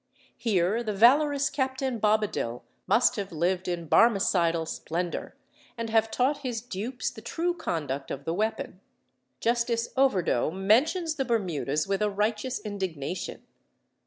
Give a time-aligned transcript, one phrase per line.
[0.35, 5.35] Here the valorous Captain Bobadill must have lived in Barmecidal splendour,
[5.77, 8.81] and have taught his dupes the true conduct of the weapon.
[9.39, 13.43] Justice Overdo mentions the Bermudas with a righteous indignation.